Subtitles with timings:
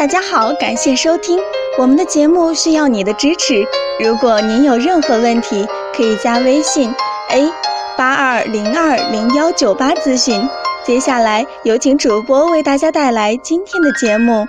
[0.00, 1.38] 大家好，感谢收听
[1.76, 3.62] 我们的节目，需要你的支持。
[4.02, 6.90] 如果您有任何问题，可以加微信
[7.28, 7.52] a
[7.98, 10.48] 八二零二零幺九八咨询。
[10.86, 14.48] 接下来有请主播为大家带来今天的节目。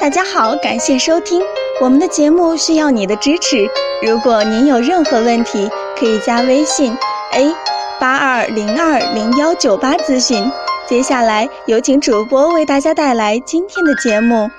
[0.00, 1.42] 大家好，感谢收听
[1.80, 3.68] 我们的节目，需要你的支持。
[4.00, 5.68] 如果您有任何问题，
[5.98, 6.96] 可以加微信
[7.32, 7.52] a
[8.02, 10.50] 八二零二零幺九八咨询。
[10.88, 14.50] 接下来有请主播为大家带来今天的节目。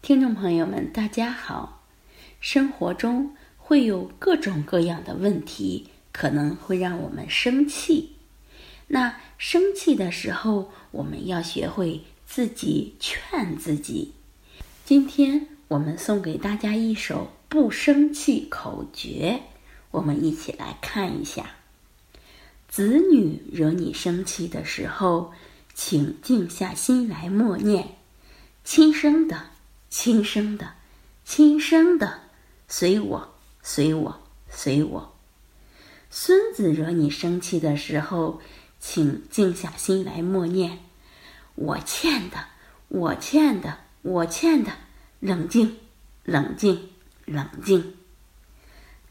[0.00, 1.82] 听众朋友们，大家好。
[2.38, 8.12] 生活中会有各种各样的问题，可能会让我们生气。
[8.86, 14.12] 那生气的时候，我们要学会自己劝自己。
[14.84, 19.40] 今天我们送给大家一首不生气口诀，
[19.90, 21.50] 我们一起来看一下。
[22.68, 25.32] 子女惹你生气的时候，
[25.74, 27.96] 请静下心来默念：
[28.64, 29.50] 亲生的。
[29.88, 30.74] 亲生的，
[31.24, 32.20] 亲生的，
[32.68, 35.16] 随我，随我，随我。
[36.08, 38.40] 孙子惹你生气的时候，
[38.78, 40.78] 请静下心来默念：
[41.56, 42.46] 我欠的，
[42.86, 44.72] 我欠的，我欠的。
[45.18, 45.76] 冷静，
[46.22, 46.88] 冷静，
[47.24, 47.96] 冷静。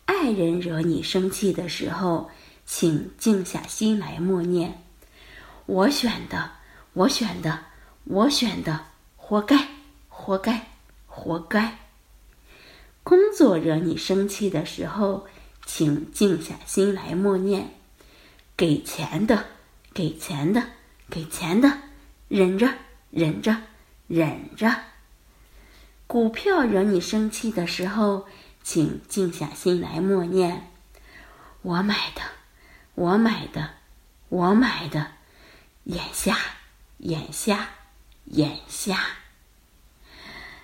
[0.10, 2.32] 爱人惹你生气的时候，
[2.66, 4.82] 请静下心来默念：
[5.68, 6.50] 我选的，
[6.94, 7.66] 我选的，
[8.06, 9.68] 我选的，活该。
[10.08, 10.66] 活该，
[11.06, 11.78] 活该。
[13.04, 15.28] 工作惹你生气的时候，
[15.68, 17.70] 请静下心来默念：
[18.58, 19.46] 给钱的，
[19.94, 20.64] 给钱的，
[21.08, 21.72] 给钱的，
[22.28, 22.68] 忍着，
[23.12, 23.56] 忍着，
[24.08, 24.76] 忍着。
[26.08, 28.26] 股票惹你生气的时候，
[28.72, 30.70] 请静下心来默念：
[31.64, 32.22] 我买的，
[32.94, 33.72] 我买的，
[34.30, 35.08] 我买的。
[35.86, 36.38] 眼下，
[37.00, 37.70] 眼下，
[38.26, 39.00] 眼下。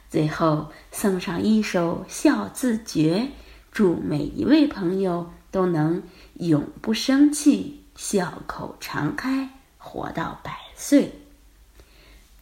[0.07, 3.31] 最后送上一首笑字诀，
[3.71, 6.03] 祝每一位朋友都能
[6.35, 11.21] 永不生气，笑口常开，活到百岁。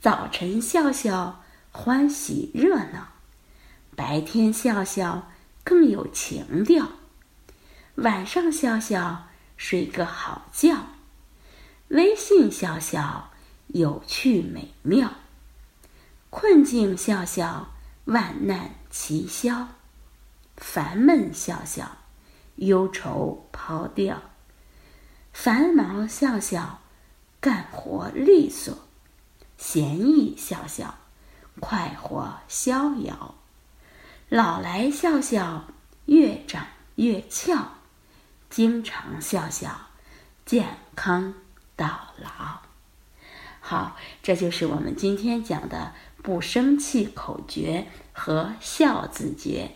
[0.02, 3.14] 早晨笑笑，欢喜热闹；
[3.96, 5.30] 白天笑笑，
[5.64, 6.86] 更有情调；
[7.96, 10.76] 晚上笑笑，睡个好觉；
[11.88, 13.32] 微信笑笑，
[13.68, 15.14] 有趣美妙。
[16.30, 17.74] 困境笑笑，
[18.06, 19.68] 万难齐消；
[20.58, 21.98] 烦闷笑笑，
[22.56, 24.18] 忧愁抛掉；
[25.32, 26.82] 繁忙笑笑，
[27.40, 28.74] 干活利索；
[29.58, 30.96] 闲逸笑笑，
[31.60, 33.36] 快活逍遥；
[34.30, 35.66] 老来笑笑，
[36.06, 37.74] 越长越俏；
[38.50, 39.88] 经常笑笑，
[40.46, 41.34] 健康
[41.76, 42.62] 到老。
[43.60, 45.94] 好，这就是我们今天讲的。
[46.24, 49.72] 不生气口诀和笑字诀，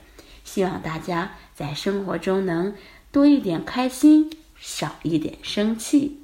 [0.45, 2.73] 希望大家在生活中能
[3.11, 6.21] 多一点开心，少一点生气。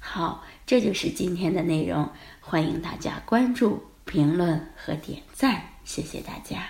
[0.00, 6.64] 好，这就是今天的内容，欢迎大家关注、评论和点赞，谢谢大家。